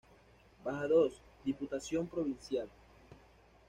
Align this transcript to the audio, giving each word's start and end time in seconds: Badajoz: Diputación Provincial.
Badajoz: 0.65 1.21
Diputación 1.45 2.07
Provincial. 2.07 2.67